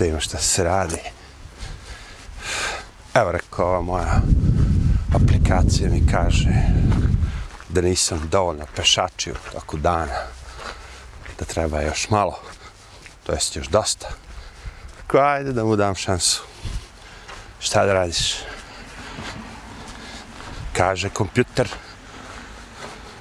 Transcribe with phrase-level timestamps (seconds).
[0.00, 1.00] šta šta se radi.
[3.14, 4.20] Evo rekao ova moja
[5.14, 6.50] aplikacija mi kaže
[7.68, 10.26] da nisam dovoljno pešačio toku dana,
[11.38, 12.38] da treba još malo,
[13.26, 14.08] to jest još dosta.
[15.06, 16.42] Ko, ajde da mu dam šansu.
[17.58, 18.34] Šta da radiš?
[20.76, 21.68] Kaže kompjuter,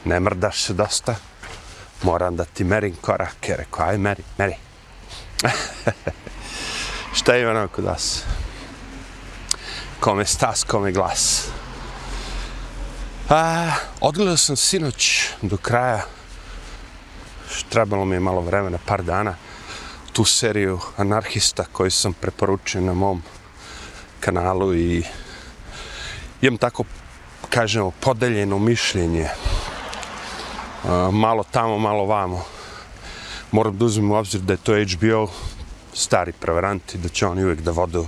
[0.05, 1.15] ne mrdaš se dosta,
[2.03, 3.55] moram da ti merim korake.
[3.57, 4.55] Rekao, aj meri, meri.
[7.13, 8.23] Šta ima nam kod vas?
[9.99, 11.47] Kome stas, kome glas.
[13.29, 16.01] A, odgledao sam sinoć do kraja,
[17.69, 19.35] trebalo mi je malo vremena, par dana,
[20.13, 23.23] tu seriju anarhista koju sam preporučio na mom
[24.19, 25.03] kanalu i
[26.41, 26.83] imam tako,
[27.49, 29.29] kažemo, podeljeno mišljenje.
[30.83, 32.45] A, malo tamo, malo vamo.
[33.51, 35.31] Moram da uzmem u obzir da je to HBO,
[35.93, 38.07] stari prevaranti, da će oni uvijek da vodu,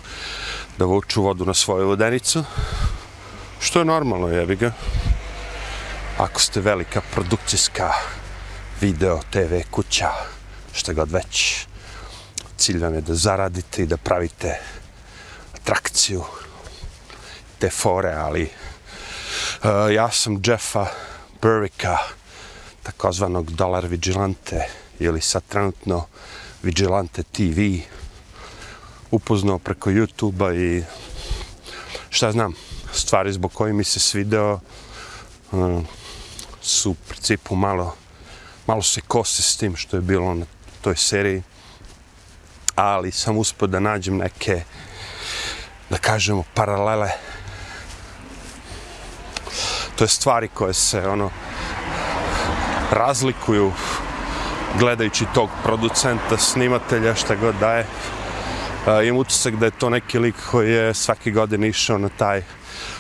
[0.78, 2.44] da vuču vodu na svoju vodenicu.
[3.60, 4.72] Što je normalno, jebi ga.
[6.18, 7.92] Ako ste velika produkcijska
[8.82, 10.10] video, TV, kuća,
[10.74, 11.66] šta god već,
[12.58, 14.60] cilj vam je da zaradite i da pravite
[15.56, 16.24] atrakciju,
[17.60, 20.86] te fore, ali uh, ja sam Jeffa
[21.42, 21.98] Burwicka,
[22.84, 24.68] takozvanog Dollar Vigilante,
[25.00, 26.06] ili sad trenutno
[26.64, 27.84] Vigilante TV,
[29.12, 30.84] upoznao preko YouTube-a i
[32.10, 32.54] šta znam,
[32.94, 34.60] stvari zbog koje mi se svideo
[35.54, 35.56] e,
[36.62, 37.96] su u principu malo
[38.68, 40.46] malo se kose s tim što je bilo na
[40.82, 41.44] toj seriji
[42.76, 44.64] ali sam uspio da nađem neke
[45.90, 47.10] da kažemo paralele.
[49.96, 51.30] To je stvari koje se ono
[52.92, 53.72] razlikuju
[54.80, 57.86] gledajući tog producenta, snimatelja, šta god daje.
[58.86, 62.44] Uh, imam utisak da je to neki lik koji je svaki godin išao na taj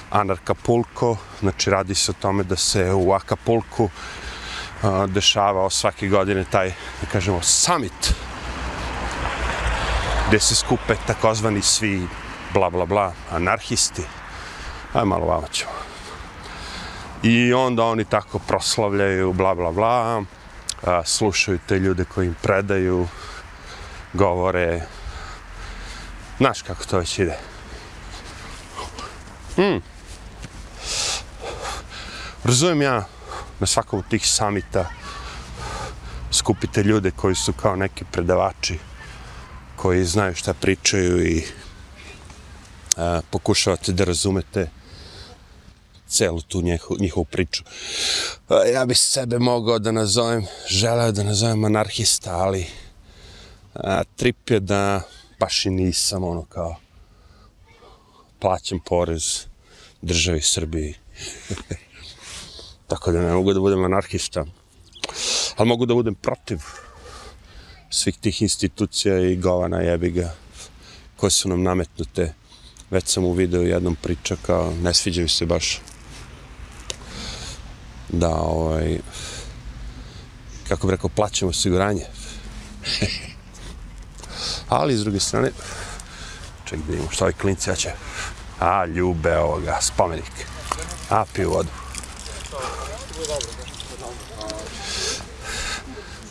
[0.09, 6.67] Anarkapulko, znači radi se o tome da se u Akapulku uh, dešavao svake godine taj,
[7.01, 8.13] da kažemo, summit,
[10.27, 12.07] gdje se skupe takozvani svi
[12.53, 14.03] bla bla bla anarhisti.
[14.93, 15.71] Aj malo vama ćemo.
[17.23, 20.23] I onda oni tako proslavljaju bla bla bla,
[20.83, 23.07] a, slušaju te ljude koji im predaju,
[24.13, 24.81] govore,
[26.37, 27.37] znaš kako to već ide.
[29.57, 29.81] Mm.
[32.43, 33.05] Razumijem ja
[33.59, 34.89] na svakom od tih samita
[36.31, 38.79] skupite ljude koji su kao neki predavači,
[39.75, 41.43] koji znaju šta pričaju i
[42.97, 44.69] a, pokušavate da razumete
[46.11, 47.63] celu tu njihovu, njihovu priču.
[48.49, 52.65] E, ja bi sebe mogao da nazovem, želeo da nazovem anarhista, ali
[53.73, 55.01] a, trip je da
[55.39, 56.75] baš i nisam ono kao
[58.39, 59.45] plaćam porez
[60.01, 60.93] državi Srbiji.
[62.89, 64.45] Tako da ne mogu da budem anarhista.
[65.55, 66.59] Ali mogu da budem protiv
[67.89, 70.35] svih tih institucija i govana jebiga
[71.17, 72.33] koje su nam nametnute.
[72.91, 75.81] Već sam u videu jednom priča kao ne sviđaju se baš
[78.11, 78.99] da ovaj
[80.67, 82.05] kako bi rekao plaćamo osiguranje.
[84.69, 85.51] Ali s druge strane
[86.65, 87.91] ček da imamo što ovaj klinci ja će
[88.59, 90.45] a ljube ovoga spomenik.
[91.09, 91.69] A piju vodu.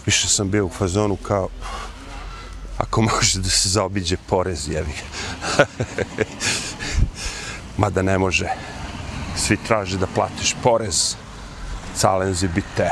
[0.07, 1.49] Više sam bio u fazonu kao
[2.79, 4.95] ako može da se zaobiđe porez jevi
[7.79, 8.49] mada ne može.
[9.37, 11.17] Svi traže da platiš porez.
[11.97, 12.91] Calenzi bite.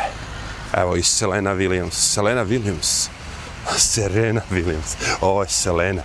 [0.73, 1.93] Evo i Selena Williams.
[1.93, 3.09] Selena Williams.
[3.93, 4.97] Serena Williams.
[5.21, 6.03] Ovo je Selena.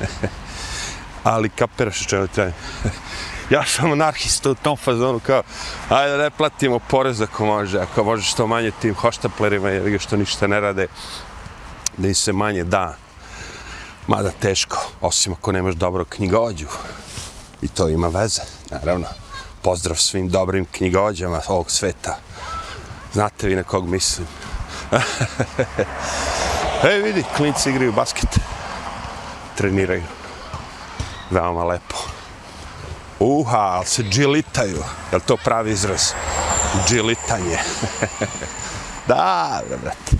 [1.24, 2.52] Ali kapiraš što treba.
[3.50, 5.42] ja sam anarhista u tom fazonu kao,
[5.88, 10.46] ajde ne platimo porez ako može, ako može što manje tim hoštaplerima, jer što ništa
[10.46, 10.86] ne rade,
[11.96, 12.96] da im se manje da.
[14.06, 16.66] Mada teško, osim ako nemaš dobro knjigođu.
[17.62, 19.06] I to ima veze, naravno
[19.62, 22.16] pozdrav svim dobrim knjigođama ovog sveta.
[23.12, 24.26] Znate vi na kog mislim.
[26.90, 28.38] Ej, vidi, klinci igraju basket.
[29.56, 30.02] Treniraju.
[31.30, 31.96] Veoma lepo.
[33.18, 34.82] Uha, ali se džilitaju.
[35.12, 36.12] Je li to pravi izraz?
[36.88, 37.58] Džilitanje.
[39.08, 40.16] da, brate.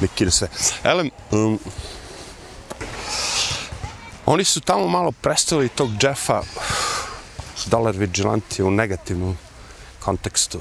[0.00, 0.48] Neki se.
[0.84, 1.58] Elem, um,
[4.26, 6.42] oni su tamo malo predstavili tog Jeffa
[7.66, 9.36] dolar vigilanti u negativnom
[10.00, 10.60] kontekstu.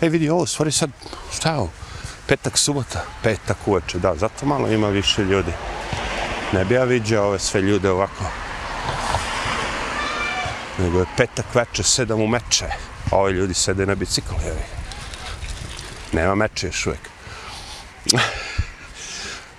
[0.00, 0.90] E vidi ovo, stvari sad,
[1.32, 1.70] šta je ovo?
[2.26, 5.52] Petak, subota, petak uveče, da, zato malo ima više ljudi.
[6.52, 8.24] Ne bi ja vidio ove sve ljude ovako.
[10.78, 12.66] Nego je petak veče, sedam u meče.
[13.10, 14.64] Ovi ljudi sede na biciklu, jevi.
[16.12, 17.08] Nema meče još uvijek.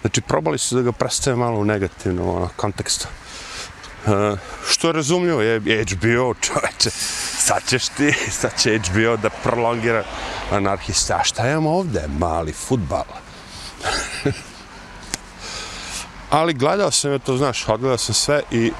[0.01, 3.07] Znači, probali su da ga predstave malo u negativnom ono, kontekstu.
[4.09, 6.89] Uh, što je razumljivo, je HBO, čoveče,
[7.37, 10.03] sad ćeš ti, sad će HBO da prolongira
[10.51, 11.15] anarhista.
[11.15, 12.07] A šta imamo ovde?
[12.19, 13.03] Mali futbal.
[16.29, 18.71] Ali gledao sam je to, znaš, odgledao sam sve i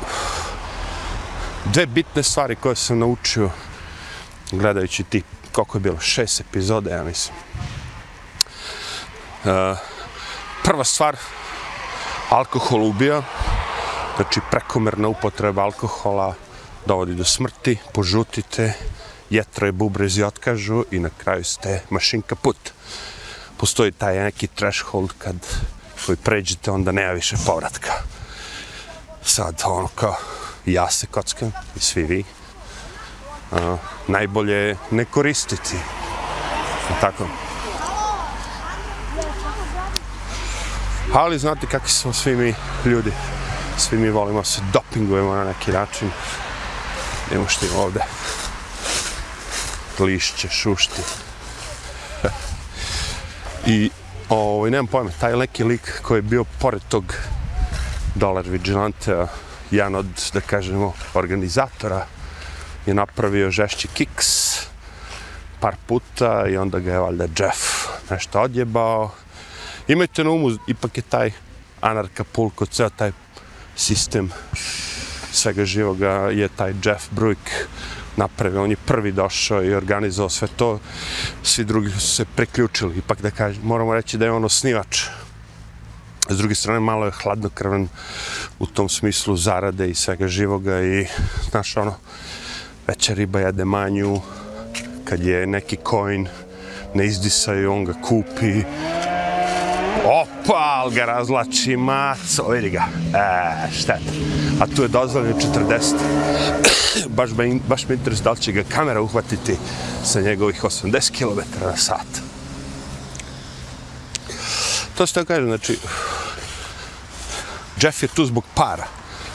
[1.66, 3.50] dve bitne stvari koje sam naučio
[4.52, 7.38] gledajući ti, koliko je bilo, šest epizode, ja mislim.
[9.44, 9.78] Uh,
[10.64, 11.18] prva stvar,
[12.30, 13.22] alkohol ubija,
[14.20, 16.34] znači prekomerna upotreba alkohola
[16.86, 18.74] dovodi do smrti, požutite,
[19.30, 22.58] jetro je bubrezi otkažu i na kraju ste mašinka put.
[23.58, 25.36] Postoji taj neki threshold kad
[26.06, 27.92] koji pređete, onda nema više povratka.
[29.24, 30.16] Sad, ono kao,
[30.66, 32.24] ja se kockam i svi vi.
[33.52, 33.78] A,
[34.08, 35.76] najbolje je ne koristiti.
[37.02, 37.28] Tako.
[41.14, 42.54] Ali znate kakvi smo svi mi
[42.86, 43.12] ljudi.
[43.80, 46.12] Svi mi volimo se dopingujemo na neki način.
[47.32, 48.00] Nemo što ima ovde.
[50.00, 51.02] Lišće, šušti.
[53.66, 53.90] I,
[54.30, 57.04] ovaj, nemam pojma, taj neki lik koji je bio pored tog
[58.16, 59.26] Dollar Vigilante,
[59.72, 62.06] jedan od, da kažemo, organizatora,
[62.86, 64.60] je napravio žešći kiks
[65.60, 69.12] par puta i onda ga je valjda Jeff nešto odjebao.
[69.88, 71.32] Imajte na umu, ipak je taj
[71.82, 73.12] anarka pulko, ceo taj
[73.80, 74.32] sistem
[75.32, 77.42] svega živoga je taj Jeff Bruick
[78.18, 78.64] napravio.
[78.64, 80.80] On je prvi došao i organizovao sve to.
[81.44, 82.98] Svi drugi su se preključili.
[82.98, 85.04] Ipak da kažem, moramo reći da je on osnivač.
[86.30, 87.88] S druge strane, malo je hladnokrvan
[88.60, 91.08] u tom smislu zarade i svega živoga i,
[91.50, 91.96] znaš, ono,
[92.88, 94.22] veća riba jede manju,
[95.06, 96.28] kad je neki coin
[96.94, 98.64] ne izdisaju, on ga kupi,
[100.06, 102.84] Opa, ali ga razlači maco, vidi ga.
[103.14, 104.12] E, šteta.
[104.62, 105.94] A tu je dozvoljeno 40.
[107.18, 109.58] baš, me, baš me interes da li će ga kamera uhvatiti
[110.04, 112.30] sa njegovih 80 km na sat.
[114.98, 115.78] To što kažem, znači,
[117.82, 118.88] Jeff je tu zbog para,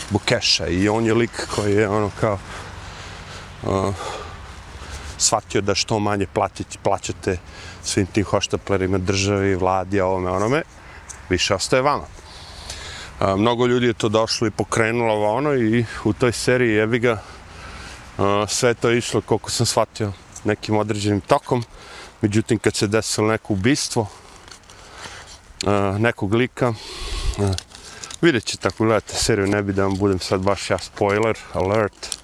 [0.09, 2.39] zbog keša i on je lik koji je ono kao
[3.63, 3.95] uh,
[5.25, 7.39] shvatio da što manje platiti, plaćate
[7.83, 10.63] svim tim hoštaplerima, državi, vladi, ovome, onome,
[11.29, 12.05] više ostaje vama.
[13.21, 17.23] A, mnogo ljudi je to došlo i pokrenulo ono i u toj seriji jebi ga
[18.19, 20.13] a, sve to išlo koliko sam shvatio
[20.45, 21.65] nekim određenim tokom.
[22.21, 24.07] Međutim, kad se desilo neko ubistvo
[25.67, 26.75] a, nekog lika,
[27.39, 27.53] a,
[28.23, 32.24] vidjet ćete ako gledate seriju, ne bi da vam budem sad baš ja spoiler, alert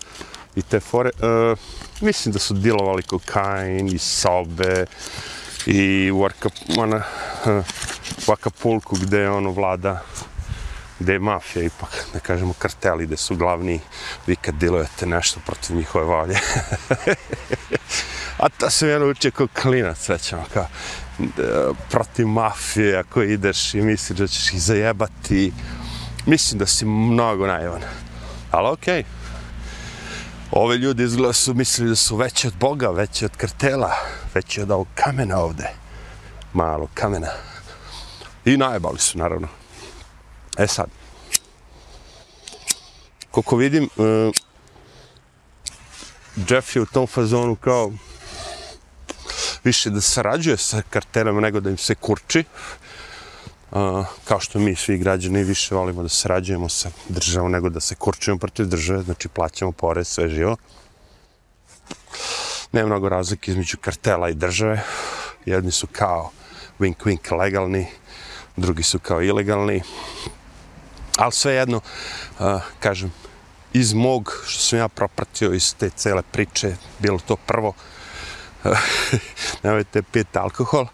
[0.56, 1.11] i te fore.
[1.23, 1.55] A,
[2.00, 4.87] mislim da su dilovali kokain i sobe,
[5.67, 6.49] i u, Arka,
[6.79, 7.02] ona,
[7.47, 7.62] e,
[8.26, 10.02] u Akapulku gde ono vlada
[11.00, 13.81] gde je mafija ipak, da kažemo karteli, gde su glavni,
[14.26, 16.38] vi kad dilujete nešto protiv njihove volje.
[18.38, 20.67] A to se mi uče kao klinac, rećemo, kao
[21.20, 21.26] e,
[21.91, 25.52] protiv mafije, ako ideš i misliš da ćeš ih zajebati,
[26.26, 27.83] mislim da si mnogo naivan.
[28.50, 29.20] Ali okej, okay
[30.52, 33.92] ove ljudi izgleda su mislili da su veći od Boga, veći od kartela,
[34.35, 35.71] veći od ovog kamena ovde.
[36.52, 37.28] Malo kamena.
[38.45, 39.49] I najebali su, naravno.
[40.59, 40.87] E sad.
[43.30, 44.35] Koliko vidim, uh,
[46.49, 47.92] Jeff je u tom fazonu kao
[49.64, 52.45] više da sarađuje sa kartelama nego da im se kurči.
[53.73, 57.95] Uh, kao što mi svi građani više volimo da sarađujemo sa državom nego da se
[57.95, 60.57] korčujemo protiv države, znači plaćamo porez, sve živo.
[62.73, 64.83] Nema mnogo razlike između kartela i države.
[65.47, 66.31] Jedni su kao
[66.81, 67.87] wink wink legalni,
[68.57, 69.83] drugi su kao ilegalni.
[71.17, 71.81] Ali svejedno,
[72.39, 73.12] uh, kažem,
[73.73, 77.73] iz mog, što sam ja propratio iz te cele priče, bilo to prvo,
[79.62, 80.87] nemojte pijeti alkohol,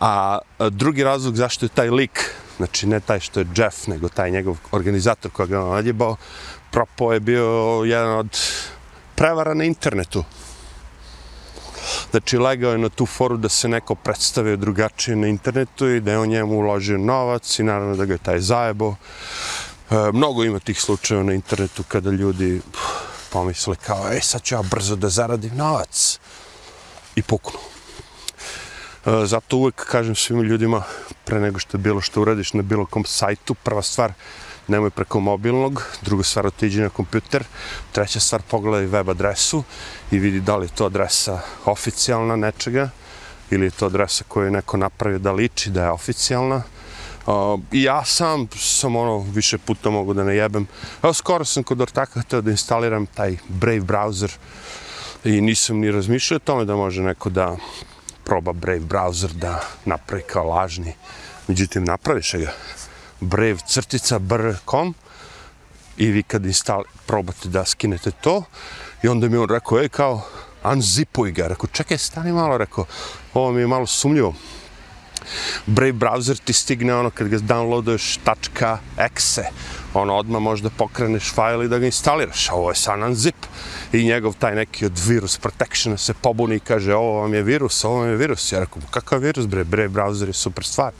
[0.00, 0.38] a
[0.70, 4.56] drugi razlog zašto je taj lik, znači ne taj što je Jeff, nego taj njegov
[4.72, 6.16] organizator koga je on nadjebao,
[6.70, 8.38] propo je bio jedan od
[9.14, 10.24] prevara na internetu.
[12.10, 16.12] Znači, legao je na tu foru da se neko predstavio drugačije na internetu i da
[16.12, 18.94] je on njemu uložio novac i naravno da ga je taj zajebo.
[19.90, 22.60] E, mnogo ima tih slučajeva na internetu kada ljudi
[23.30, 26.18] pomisle kao, ej, sad ću ja brzo da zaradim novac.
[27.16, 27.58] I puknu.
[29.06, 30.82] E, zato uvek kažem svim ljudima,
[31.24, 34.12] pre nego što bilo što uradiš na bilo kom sajtu, prva stvar,
[34.68, 37.44] nemoj preko mobilnog, druga stvar, otiđi na kompjuter,
[37.92, 39.62] treća stvar, pogledaj web adresu
[40.10, 42.90] i vidi da li je to adresa oficijalna nečega,
[43.50, 46.62] ili je to adresa koju je neko napravio da liči da je oficijalna.
[47.26, 50.66] Uh, I ja sam, sam ono, više puta mogu da ne jebem.
[51.02, 54.30] Evo, skoro sam kod Ortaka hteo da instaliram taj Brave browser
[55.24, 57.56] i nisam ni razmišljao o tome da može neko da
[58.30, 60.92] proba Brave browser da napravi kao lažni.
[61.48, 62.52] Međutim, napraviš ga.
[63.20, 64.94] Brave crtica br.com
[65.96, 68.42] i vi kad instal, probate da skinete to
[69.02, 70.22] i onda mi on rekao, ej kao,
[70.64, 71.48] unzipuj ga.
[71.48, 72.84] Rekao, čekaj, stani malo, rekao,
[73.34, 74.34] ovo mi je malo sumljivo.
[75.66, 78.18] Brave browser ti stigne ono kad ga downloaduješ
[78.98, 79.44] .exe,
[79.94, 83.34] ono odmah možda pokreneš fajl i da ga instaliraš, a ovo je san unzip.
[83.92, 87.84] I njegov taj neki od virus protection se pobuni i kaže ovo vam je virus,
[87.84, 88.52] ovo vam je virus.
[88.52, 90.92] Ja rekao, kakav virus bre, Brave browser je super stvar.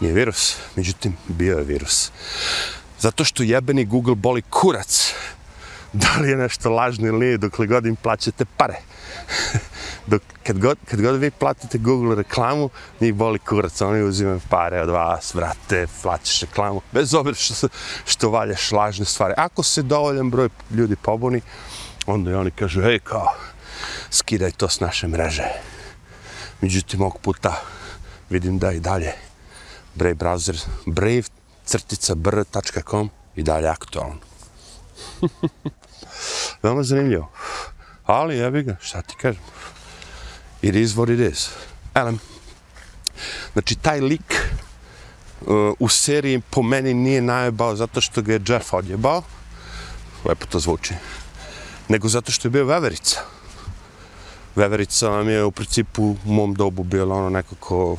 [0.00, 2.10] Nije virus, međutim, bio je virus.
[3.00, 5.12] Zato što jebeni Google boli kurac.
[5.92, 8.74] Da li je nešto lažno ili nije, dok li god im plaćate pare
[10.06, 12.70] dok, kad, god, kad god vi platite Google reklamu,
[13.00, 17.68] njih boli kurac, oni uzimaju pare od vas, vrate, plaćaš reklamu, bez obzira što,
[18.04, 19.34] što valjaš lažne stvari.
[19.36, 21.40] Ako se dovoljan broj ljudi pobuni,
[22.06, 23.28] onda i oni kažu, ej, kao,
[24.10, 25.48] skidaj to s naše mreže.
[26.60, 27.62] Međutim, ovog puta
[28.30, 29.12] vidim da i dalje
[29.96, 31.22] Brave browser, brave
[31.64, 34.16] crtica br.com i dalje aktualno.
[36.62, 37.30] Veoma zanimljivo.
[38.06, 39.42] Ali, jebi ga, šta ti kažem?
[40.62, 41.48] It is what it is.
[41.94, 42.18] Elem.
[43.52, 44.34] Znači, taj lik
[45.40, 49.22] uh, u seriji po meni nije najebao zato što ga je Jeff odjebao.
[50.24, 50.94] Lepo to zvuči.
[51.88, 53.20] Nego zato što je bio veverica.
[54.56, 57.96] Veverica vam je u principu u mom dobu bila ono neko ko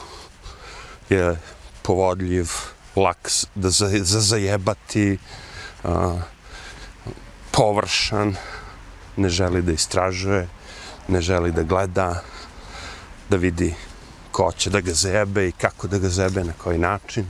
[1.09, 1.39] je
[1.81, 2.49] povodljiv,
[2.95, 5.17] lak da za, za zajebati,
[5.83, 6.21] uh,
[7.51, 8.35] površan,
[9.17, 10.47] ne želi da istražuje,
[11.07, 12.23] ne želi da gleda,
[13.29, 13.75] da vidi
[14.31, 17.25] ko će da ga zebe i kako da ga zebe, na koji način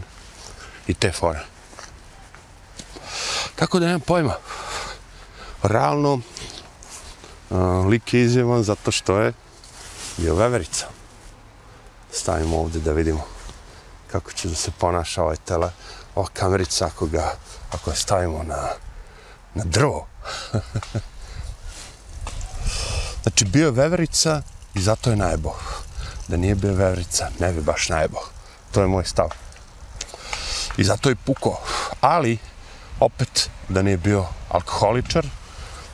[0.87, 1.39] i te fore.
[3.55, 4.35] Tako da nemam pojma.
[5.63, 6.13] Realno,
[7.49, 9.33] uh, lik je izjevan zato što je
[10.17, 10.87] bio veverica.
[12.11, 13.25] Stavimo ovdje da vidimo
[14.11, 15.71] kako će da se ponaša ovaj tele,
[16.15, 17.33] ova kamerica ako ga,
[17.71, 18.69] ako je stavimo na,
[19.53, 20.07] na drvo.
[23.23, 24.41] znači, bio je veverica
[24.73, 25.86] i zato je najbolj.
[26.27, 28.19] Da nije bio veverica, ne bi baš najbo.
[28.71, 29.29] To je moj stav.
[30.77, 31.59] I zato je puko.
[32.01, 32.37] Ali,
[32.99, 35.25] opet, da nije bio alkoholičar,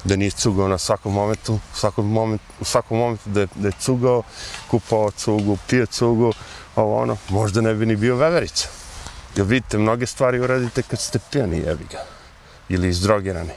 [0.03, 3.67] da nije cugao na svakom momentu, u svakom momentu, u svakom momentu da je, da
[3.67, 4.23] je cugao,
[4.71, 6.33] kupao cugu, pio cugu,
[6.75, 8.67] ovo ono, možda ne bi ni bio veverica.
[9.35, 12.05] Jer vidite, mnoge stvari uradite kad ste pijani, jebi ga.
[12.69, 13.53] Ili izdrogirani.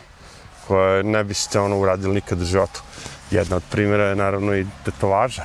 [0.67, 2.83] Koje ne biste ono uradili nikad u životu.
[3.31, 5.45] Jedna od primjera je naravno i tetovaža.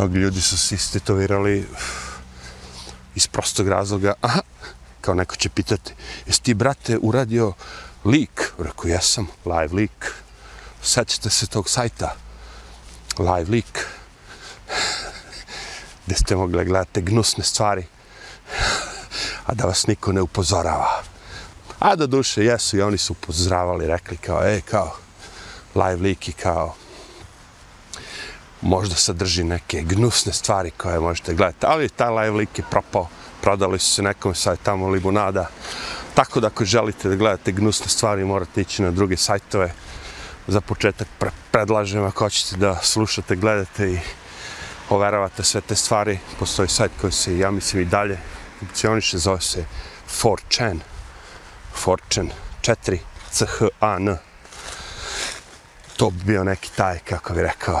[0.00, 1.66] Mnogi ljudi su se istetovirali
[3.14, 4.14] iz prostog razloga.
[4.20, 4.40] Aha,
[5.00, 5.92] kao neko će pitati,
[6.26, 7.52] jesi ti, brate, uradio
[8.04, 8.52] lik?
[8.58, 10.14] Rekao, jesam, live lik.
[10.82, 12.16] Sećate se tog sajta?
[13.18, 13.86] Live lik
[16.06, 17.86] gdje ste mogli gledati gnusne stvari,
[19.46, 21.02] a da vas niko ne upozorava.
[21.78, 24.96] A da duše, jesu i oni su upozoravali, rekli kao, e, kao,
[25.74, 26.74] live liki, kao,
[28.62, 33.08] možda sadrži neke gnusne stvari koje možete gledati, ali taj live lik je propao,
[33.42, 35.46] prodali su se nekom sad tamo limonada,
[36.14, 39.72] tako da ako želite da gledate gnusne stvari, morate ići na druge sajtove.
[40.46, 43.98] Za početak pre predlažem ako hoćete da slušate, gledate i
[44.88, 48.18] overavate sve te stvari, postoji sajt koji se, ja mislim, i dalje
[48.58, 49.64] funkcioniše, zove se
[50.22, 50.78] 4chan.
[51.84, 52.30] 4chan,
[52.62, 52.98] 4
[53.30, 54.18] c h a n
[55.96, 57.80] To bi bio neki taj, kako bi rekao,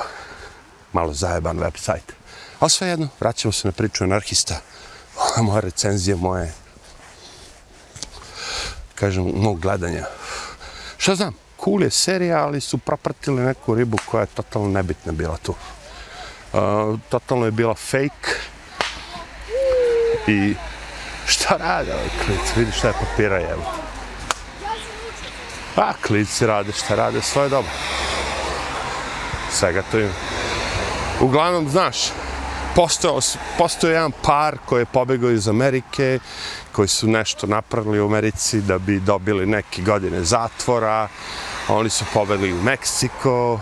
[0.92, 1.78] malo zajeban website.
[1.78, 2.12] sajt.
[2.60, 4.60] A sve jedno, vraćamo se na priču anarhista.
[5.16, 6.52] Ovo moja recenzija, moje,
[8.94, 10.04] kažem, mog gledanja.
[10.96, 15.36] Šta znam, cool je serija, ali su propratili neku ribu koja je totalno nebitna bila
[15.36, 15.54] tu.
[16.52, 18.30] Uh, totalno je bila fake.
[20.26, 20.54] I
[21.26, 22.56] šta rade ovaj klic?
[22.56, 23.64] Vidi šta je papira jevo.
[25.76, 27.72] A klici rade šta rade, svoje dobro.
[29.52, 30.39] Svega to ima.
[31.20, 31.96] Uglavnom, znaš,
[32.74, 33.20] postao,
[33.58, 36.18] postao jedan par koji je pobegao iz Amerike,
[36.72, 41.08] koji su nešto napravili u Americi da bi dobili neke godine zatvora.
[41.68, 43.60] Oni su pobegli u Meksiko,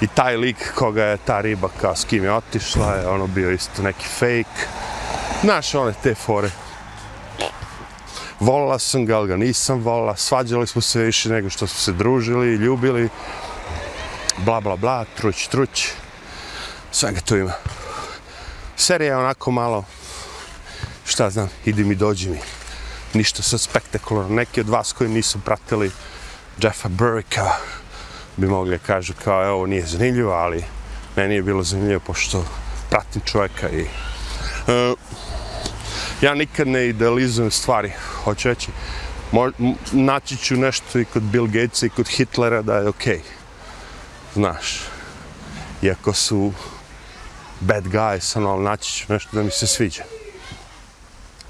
[0.00, 3.50] I taj lik koga je ta riba kao s kim je otišla je ono bio
[3.50, 4.66] isto neki fake.
[5.42, 6.50] Znaš, one te fore.
[8.40, 10.16] Volila sam ga, ali ga nisam volila.
[10.16, 13.08] Svađali smo se više nego što smo se družili, ljubili.
[14.38, 15.88] Bla, bla, bla, truć, truć.
[16.94, 17.52] Svega tu ima.
[18.76, 19.84] Serija je onako malo,
[21.06, 22.38] šta znam, idi mi, dođi mi.
[23.14, 24.34] Ništa sa spektakularno.
[24.34, 25.90] Neki od vas koji nisu pratili
[26.62, 27.50] Jeffa Burricka
[28.36, 30.64] bi mogli kažu kao, evo, ovo nije zanimljivo, ali
[31.16, 32.44] meni je bilo zanimljivo pošto
[32.90, 34.98] pratim čovjeka i uh,
[36.20, 37.92] ja nikad ne idealizujem stvari,
[38.24, 38.70] hoću reći,
[39.32, 39.50] mo,
[39.92, 43.18] naći ću nešto i kod Bill Gatesa i kod Hitlera da je okej.
[43.18, 43.22] Okay.
[44.34, 44.80] Znaš,
[45.82, 46.52] iako su
[47.66, 50.02] bad guys, ono, ali naći ću nešto da mi se sviđa.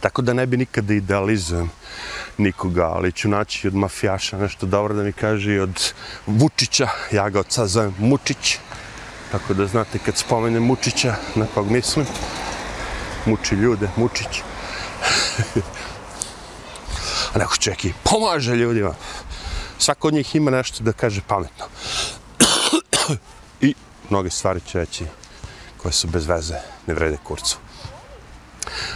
[0.01, 1.71] Tako da ne bi nikada idealizujem
[2.39, 5.93] nikoga, ali ću naći od mafijaša nešto dobro da mi kaže i od
[6.27, 8.59] Vučića, ja ga od sad zovem Mučić,
[9.33, 12.07] tako da znate kad spomenem Mučića, na kog mislim,
[13.27, 14.43] muči ljude, Mučić.
[17.35, 18.95] A neko čeki, pomaže ljudima.
[19.79, 21.65] Svako od njih ima nešto da kaže pametno.
[23.67, 23.75] I
[24.11, 25.05] mnoge stvari će reći
[25.85, 27.59] koje su bez veze, ne vrede kurcu.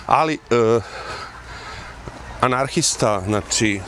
[0.07, 0.81] Ali, e,
[2.41, 3.81] anarhista, znači,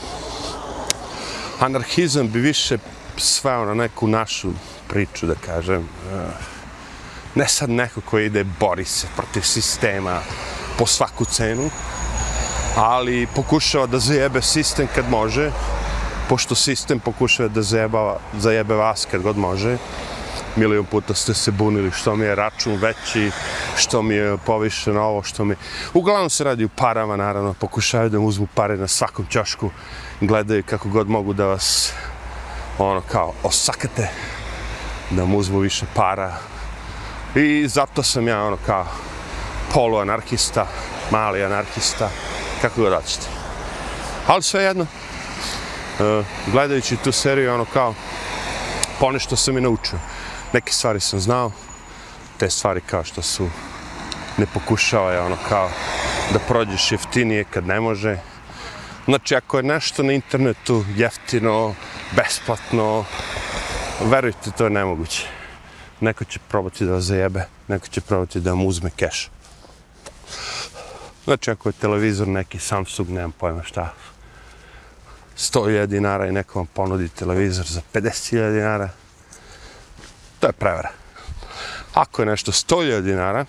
[1.60, 2.78] anarhizam bi više
[3.16, 4.52] sveo na neku našu
[4.88, 5.80] priču, da kažem.
[5.80, 6.26] E,
[7.34, 10.20] ne sad neko koji ide bori se protiv sistema
[10.78, 11.70] po svaku cenu,
[12.76, 15.50] ali pokušava da zajebe sistem kad može,
[16.28, 19.78] pošto sistem pokušava da zajeba, zajebe vas kad god može
[20.56, 23.30] milion puta ste se bunili što mi je račun veći,
[23.76, 25.54] što mi je povišeno ovo, što mi...
[25.94, 29.70] Uglavnom se radi u parama, naravno, pokušaju da uzmu pare na svakom čašku,
[30.20, 31.92] gledaju kako god mogu da vas,
[32.78, 34.08] ono, kao, osakate,
[35.10, 36.36] da mu uzmu više para.
[37.34, 38.86] I zato sam ja, ono, kao,
[39.74, 40.66] poluanarkista,
[41.10, 42.10] mali anarkista,
[42.62, 43.26] kako god hoćete.
[44.26, 44.86] Ali sve jedno,
[46.00, 47.94] e, gledajući tu seriju, ono, kao,
[49.00, 49.98] ponešto sam i naučio
[50.52, 51.52] neke stvari sam znao,
[52.38, 53.48] te stvari kao što su
[54.38, 55.70] ne pokušava je ono kao
[56.32, 58.18] da prođeš jeftinije kad ne može.
[59.04, 61.74] Znači, ako je nešto na internetu jeftino,
[62.16, 63.04] besplatno,
[64.00, 65.26] verujte, to je nemoguće.
[66.00, 69.30] Neko će probati da vas zajebe, neko će probati da vam uzme keš.
[71.24, 73.94] Znači, ako je televizor neki Samsung, nemam pojma šta,
[75.36, 78.88] 100.000 dinara i neko vam ponudi televizor za 50.000 dinara,
[80.40, 80.90] to je prevara.
[81.94, 83.44] Ako je nešto 100.000 dinara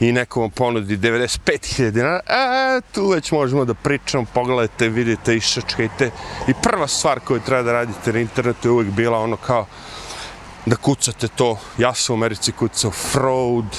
[0.00, 6.10] i neko vam ponudi 95.000 dinara, e, tu već možemo da pričamo, pogledajte, vidite, išačkajte.
[6.48, 9.66] I prva stvar koju treba da radite na internetu je uvijek bila ono kao
[10.66, 11.58] da kucate to.
[11.78, 13.76] Ja sam u Americi kucao fraud,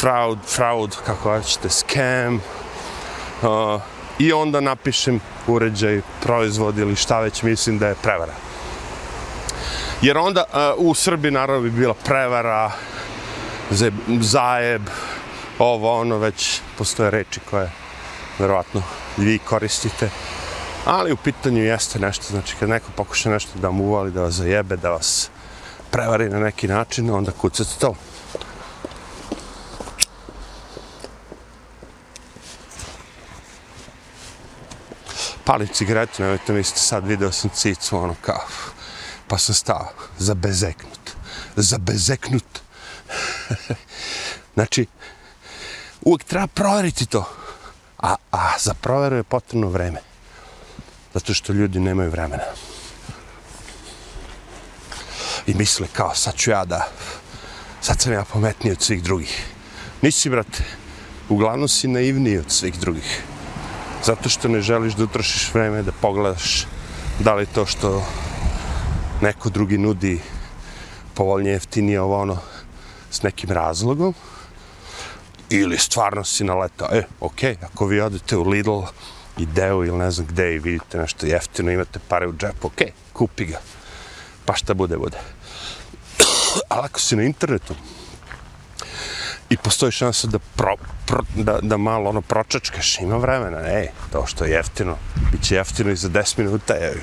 [0.00, 2.34] fraud, fraud, kako hoćete, scam.
[2.34, 3.80] Uh,
[4.18, 8.47] I onda napišem uređaj, proizvod ili šta već mislim da je prevara.
[10.02, 10.44] Jer onda
[10.78, 12.70] uh, u Srbiji naravno bi bila prevara,
[14.20, 14.82] zajeb,
[15.58, 17.70] ovo ono već postoje reči koje
[18.38, 18.82] verovatno
[19.16, 20.10] vi koristite.
[20.84, 24.34] Ali u pitanju jeste nešto, znači kad neko pokuša nešto da vam uvali, da vas
[24.34, 25.30] zajebe, da vas
[25.90, 27.94] prevari na neki način, onda kucate to.
[35.44, 38.40] Palim cigaretu, nemojte mislite, sad video sam cicu, ono kao,
[39.28, 39.88] pa sam stao,
[40.18, 41.10] zabezeknut,
[41.56, 42.60] zabezeknut.
[44.54, 44.86] znači,
[46.00, 47.24] uvijek treba provjeriti to,
[47.98, 50.00] a, a za provjeru je potrebno vreme,
[51.14, 52.44] zato što ljudi nemaju vremena.
[55.46, 56.88] I misle kao, sad ću ja da,
[57.80, 59.44] sad sam ja pametniji od svih drugih.
[60.02, 60.64] Nisi, brate,
[61.28, 63.22] uglavnom si naivniji od svih drugih.
[64.04, 66.66] Zato što ne želiš da utrošiš vreme da pogledaš
[67.18, 68.06] da li to što
[69.20, 70.20] neko drugi nudi
[71.14, 72.38] povoljnije jeftinije ovo ono
[73.10, 74.14] s nekim razlogom
[75.50, 78.80] ili stvarno si naletao, e, ok, ako vi odete u Lidl
[79.38, 82.82] i Deo ili ne znam gde i vidite nešto jeftino, imate pare u džepu, ok,
[83.12, 83.60] kupi ga,
[84.44, 85.16] pa šta bude, bude.
[86.68, 87.74] Ali ako si na internetu
[89.50, 90.74] i postoji šansa da, pro,
[91.06, 94.96] pro, da, da malo ono pročačkaš, ima vremena, ej, to što je jeftino,
[95.32, 96.94] bit će jeftino i za 10 minuta, je,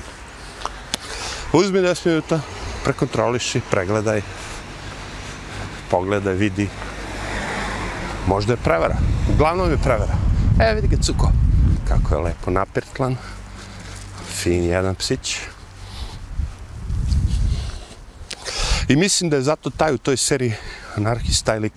[1.52, 2.40] Uzmi 10 minuta,
[2.84, 4.22] prekontroliši, pregledaj,
[5.90, 6.68] pogledaj, vidi.
[8.26, 8.96] Možda je prevara.
[9.34, 10.14] Uglavnom je prevara.
[10.60, 11.32] E, vidi ga cuko.
[11.88, 13.16] Kako je lepo napirtlan.
[14.34, 15.36] Fin jedan psić.
[18.88, 20.54] I mislim da je zato taj u toj seriji
[20.96, 21.70] anarhista ili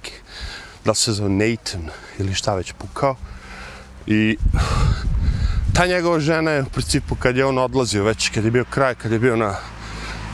[0.86, 3.15] da se zove Nathan ili šta već pukao.
[4.08, 4.38] I
[5.79, 8.95] ta njegova žena je u principu kad je on odlazio već, kad je bio kraj,
[8.95, 9.55] kad je bio na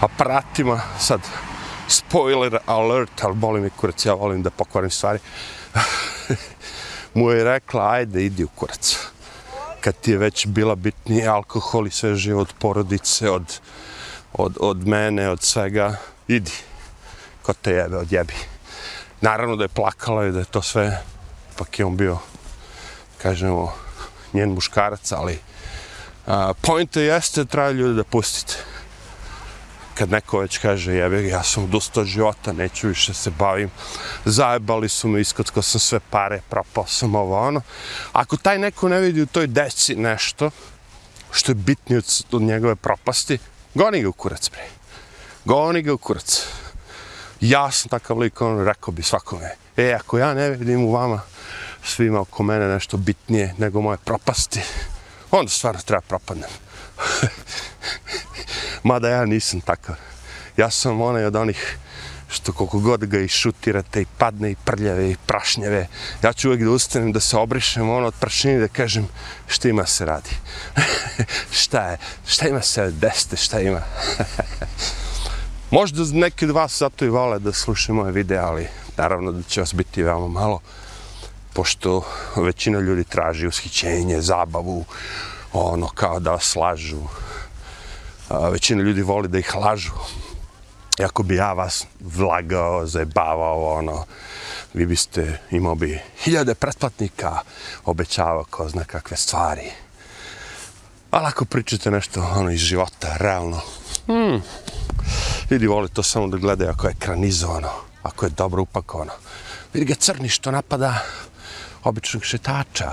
[0.01, 1.21] aparatima, sad
[1.87, 5.19] spoiler alert, ali boli mi kurac, ja volim da pokvarim stvari,
[7.13, 8.97] mu je rekla, ajde, idi u kurac.
[9.81, 13.59] Kad ti je već bila bitni alkohol i sve živo od porodice, od,
[14.33, 15.95] od, od mene, od svega,
[16.27, 16.57] idi.
[17.41, 18.33] Ko te jebe, odjebi.
[19.21, 21.01] Naravno da je plakala i da je to sve,
[21.57, 22.17] pak je on bio,
[23.21, 23.84] kažemo,
[24.35, 25.39] njen muškarac, ali
[26.27, 28.53] a, pojnte jeste da treba ljudi da pustite.
[29.95, 33.69] Kad neko već kaže, jebe, ja sam dosta života, neću više se bavim,
[34.25, 37.61] zajebali su me, iskotko sam sve pare, propao sam ovo, ono.
[38.13, 40.51] Ako taj neko ne vidi u toj deci nešto,
[41.31, 43.37] što je bitnije od, od njegove propasti,
[43.73, 44.67] goni ga u kurac, bre.
[45.45, 46.43] Goni ga u kurac.
[47.41, 51.21] Ja sam takav lik, on rekao bi svakome, e, ako ja ne vidim u vama
[51.85, 54.61] svima oko mene nešto bitnije nego moje propasti,
[55.31, 56.49] onda stvarno treba propadnem.
[58.83, 59.95] Mada ja nisam takav.
[60.57, 61.77] Ja sam onaj od onih
[62.29, 65.87] što koliko god ga i šutirate i padne i prljave i prašnjave,
[66.23, 69.07] ja ću uvijek da ustanem da se obrišem ono od prašnjine da kažem
[69.47, 70.29] šta ima se radi.
[71.61, 73.81] šta je, šta ima se desite, šta ima.
[75.71, 78.67] Možda neki od vas zato i vole da slušaju moje videe, ali
[78.97, 80.59] naravno da će vas biti veoma malo,
[81.55, 82.01] pošto
[82.35, 84.85] većina ljudi traži ushićenje, zabavu,
[85.53, 87.01] ono kao da vas lažu.
[88.29, 89.93] A, većina ljudi voli da ih lažu.
[90.99, 94.05] Iako bi ja vas vlagao, zajebavao, ono,
[94.73, 97.39] vi biste, imao bi hiljade pretplatnika,
[97.85, 99.71] obećavao ko zna kakve stvari.
[101.11, 103.61] Ali ako pričate nešto ono iz života, realno,
[104.05, 104.41] hmm,
[105.51, 107.69] Ljudi vole to samo da gledaju ako je ekranizovano,
[108.03, 109.11] ako je dobro upakovano.
[109.73, 110.99] Vidi ga crni što napada
[111.85, 112.91] običnog šetača.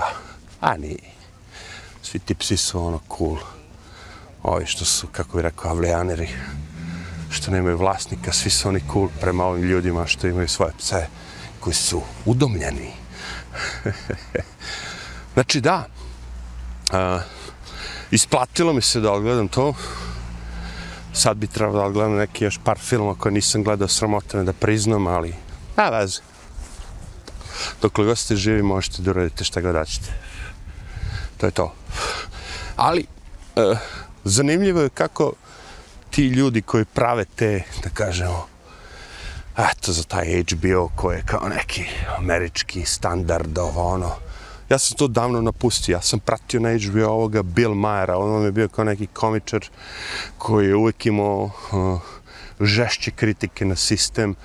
[0.61, 1.13] A nije.
[2.01, 3.37] Svi ti psi su ono cool.
[4.43, 6.29] Ovi što su, kako bi rekao, avlijaneri.
[7.29, 11.07] Što nemaju vlasnika, svi su oni cool prema ovim ljudima što imaju svoje pse
[11.59, 12.91] koji su udomljeni.
[15.33, 15.85] znači da,
[16.91, 17.21] uh,
[18.11, 19.73] isplatilo mi se da odgledam to,
[21.13, 25.07] sad bi trebalo da gledam neki još par filmova koje nisam gledao sramotane da priznam,
[25.07, 25.35] ali
[25.77, 26.32] na veze.
[27.81, 30.13] Dok god ste živi možete da uradite šta god daćete.
[31.37, 31.73] To je to.
[32.75, 33.05] Ali,
[33.55, 33.75] e,
[34.23, 35.33] zanimljivo je kako
[36.09, 38.47] ti ljudi koji prave te, da kažemo,
[39.57, 41.83] eto za taj HBO koji je kao neki
[42.17, 44.15] američki standard, ovo ono,
[44.73, 48.45] Ja sam to davno napustio, ja sam pratio na HBO ovoga Bill Mayera, on vam
[48.45, 49.65] je bio kao neki komičar
[50.37, 51.99] koji je uvijek imao uh,
[52.59, 54.35] žešće kritike na sistem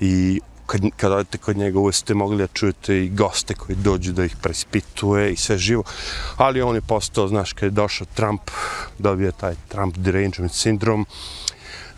[0.00, 0.40] i
[0.72, 4.24] kad, kad odete kod njega uvijek ste mogli da čujete i goste koji dođu da
[4.24, 5.82] ih prespituje i sve živo,
[6.36, 8.50] ali on je postao, znaš, kad je došao Trump,
[8.98, 11.06] dobio taj Trump derangement sindrom,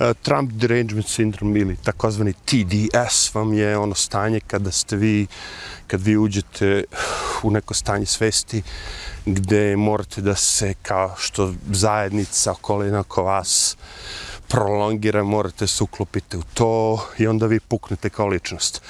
[0.01, 5.27] e, Trump derangement sindrom ili takozvani TDS vam je ono stanje kada ste vi
[5.87, 6.85] kad vi uđete
[7.43, 8.63] u neko stanje svesti
[9.27, 13.77] gde morate da se kao što zajednica okolina oko vas
[14.49, 18.83] prolongira, morate se uklopiti u to i onda vi puknete kao ličnost.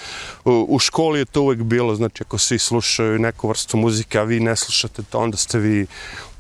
[0.45, 4.23] U, u školi je to uvek bilo, znači ako svi slušaju neku vrstu muzike, a
[4.23, 5.87] vi ne slušate to, onda ste vi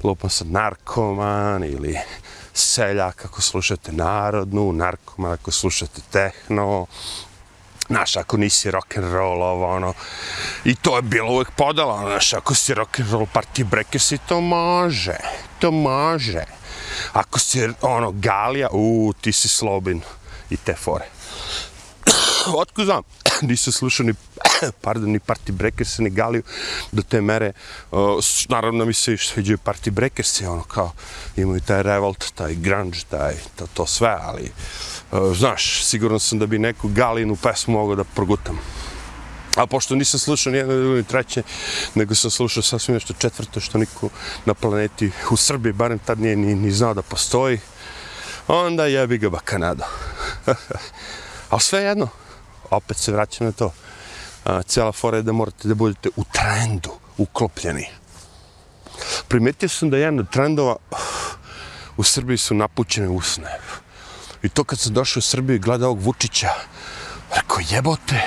[0.02, 1.98] lupan sad narkoman ili
[2.52, 6.86] seljak ako slušate narodnu, narkoman ako slušate tehno,
[7.88, 9.92] Znaš, ako nisi rock and roll, ovo, ono,
[10.64, 14.18] i to je bilo uvek podala, znaš, ako si rock and roll party breaker, si
[14.18, 15.16] to može,
[15.58, 16.44] to može.
[17.14, 20.00] Ako si, ono, galija, u, ti si slobin
[20.50, 21.04] i te fore.
[22.62, 23.02] Otko znam,
[23.48, 24.14] nisam slušao ni,
[24.84, 26.42] pardon, ni party breakers, ni galiju
[26.92, 27.52] do te mere.
[27.90, 30.92] Uh, naravno mi se sviđaju party breakers, ono, kao,
[31.36, 34.52] imaju taj revolt, taj grunge, taj, to, to sve, ali,
[35.12, 38.60] uh, znaš, sigurno sam da bi neku galinu pesmu mogao da progutam.
[39.56, 41.42] A pošto nisam slušao ni jedno, ni treće,
[41.94, 44.08] nego sam slušao sasvim nešto četvrto što niko
[44.44, 47.60] na planeti u Srbiji, barem tad nije ni, ni znao da postoji,
[48.48, 49.84] onda jebi ga bakanado.
[51.50, 52.08] Ali sve jedno,
[52.70, 53.72] opet se vraćam na to.
[54.44, 57.86] A, cijela fora je da morate da budete u trendu, uklopljeni.
[59.28, 60.76] Primetio sam da jedan od trendova
[61.96, 63.58] u Srbiji su napućene usne.
[64.42, 66.50] I to kad sam došao u Srbiju i gledao ovog Vučića,
[67.34, 68.22] rekao jebote,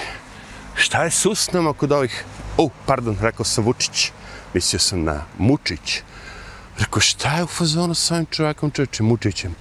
[0.78, 2.24] šta je s usnama kod ovih...
[2.58, 4.12] O, oh, pardon, rekao sam Vučić,
[4.54, 6.02] mislio sam na Mučić.
[6.78, 9.56] Rekao, šta je u fazonu s ovim čovjekom čovječem, Mučićem?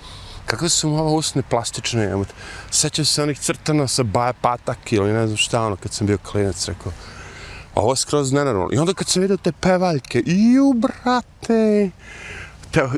[0.47, 2.25] Kako su mu ova usne plastične.
[2.71, 6.19] Sećam se onih crtana sa Baja Patak ili ne znam šta, ono, kad sam bio
[6.19, 6.93] klinac, rekao,
[7.75, 8.69] ovo je skroz nenormalno.
[8.73, 11.91] I onda kad sam vidio te pevaljke, iju, brate,
[12.71, 12.89] te,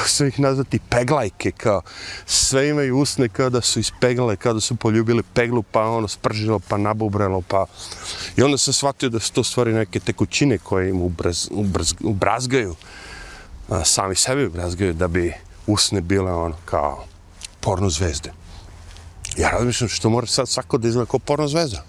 [0.00, 1.82] kako se ih nazvati peglajke, kao,
[2.26, 6.58] sve imaju usne kao da su ispeglale, kao da su poljubili peglu, pa ono, spržilo,
[6.58, 7.66] pa nabubralo, pa...
[8.36, 12.74] I onda sam shvatio da su to stvari neke tekućine koje im ubrz, ubrz, ubrazgaju,
[13.68, 15.32] a, sami sebi ubrazgaju, da bi
[15.66, 17.04] usne bile ono, kao
[17.60, 18.32] porno zvezde.
[19.36, 21.84] Ja razmišljam što mora sad svako da izgleda kao porno zvezda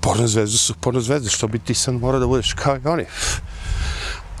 [0.00, 3.04] porno zvezde su porno zvezde, što bi ti sad mora da budeš kao i oni.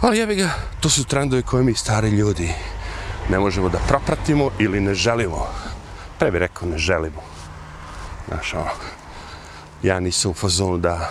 [0.00, 2.54] Ali jebi ga, to su trendovi koje mi stari ljudi
[3.30, 5.46] ne možemo da propratimo ili ne želimo.
[6.18, 7.22] Pre bi rekao ne želimo.
[8.28, 8.70] Znaš, ono,
[9.82, 11.10] ja nisam u fazonu da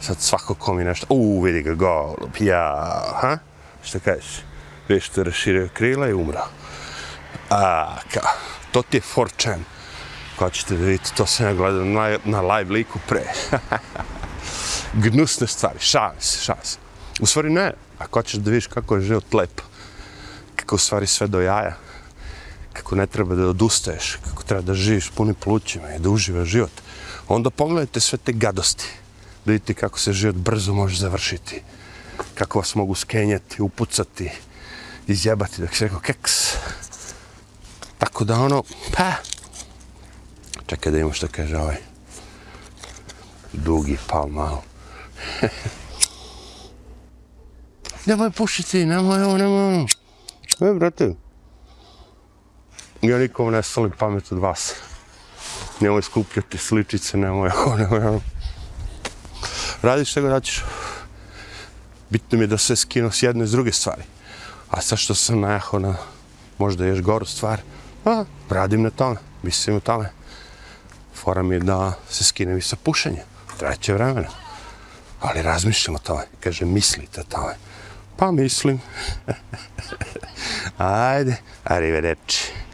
[0.00, 3.38] sad svako ko mi nešto, uuu, vidi ga, golub, ja, ha?
[3.82, 4.42] Šta kažeš?
[4.88, 6.46] Vidiš što je raširio krila i umrao.
[7.50, 8.20] A, ka,
[8.72, 9.58] to ti je 4chan
[10.36, 13.22] ko ćete da vidite, to sam ja gledao na, na live liku pre.
[15.04, 16.78] Gnusne stvari, šalim se, šalim se.
[17.20, 17.72] U stvari ne,
[18.02, 19.60] ako hoćeš da vidiš kako je život lep,
[20.56, 21.76] kako u stvari sve do jaja,
[22.72, 26.72] kako ne treba da odustaješ, kako treba da živiš punim plućima i da uživaš život,
[27.28, 28.88] onda pogledajte sve te gadosti,
[29.44, 31.62] da vidite kako se život brzo može završiti,
[32.34, 34.30] kako vas mogu skenjati, upucati,
[35.06, 36.54] izjebati, da se rekao keks.
[37.98, 38.62] Tako da ono,
[38.96, 39.12] pa,
[40.66, 41.76] Čekaj da imamo što kaže ovaj.
[43.52, 44.62] Dugi pal malo.
[48.06, 49.86] nemoj pušiti, nemoj ovo, nemoj ono.
[50.60, 51.14] E, brate.
[53.02, 54.74] Ja nikom ne solim pamet od vas.
[55.80, 58.20] Nemoj skupljati sličice, nemoj ovo, nemoj ono.
[59.82, 60.64] Radiš što god daćeš.
[62.10, 64.02] Bitno mi je da se skino s jedne i s druge stvari.
[64.70, 65.96] A sad što sam najahao na
[66.58, 67.60] možda još goru stvar,
[68.04, 70.10] a, radim na tome, mislim o tome
[71.22, 73.22] fora mi je da se skinem i sa pušenja.
[73.58, 74.28] Treće vremena.
[75.20, 76.22] Ali razmišljam o tome.
[76.40, 77.54] Kaže, mislite o tome.
[78.22, 78.80] Pa mislim.
[80.78, 82.52] Ajde, arrivederci.